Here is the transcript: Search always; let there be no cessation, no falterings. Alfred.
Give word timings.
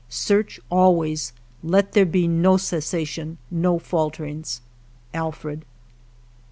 Search 0.09 0.59
always; 0.71 1.31
let 1.61 1.91
there 1.91 2.07
be 2.07 2.27
no 2.27 2.57
cessation, 2.57 3.37
no 3.51 3.77
falterings. 3.77 4.61
Alfred. 5.13 5.63